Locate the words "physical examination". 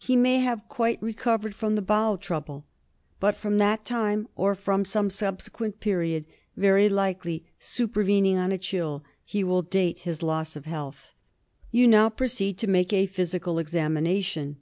13.06-14.56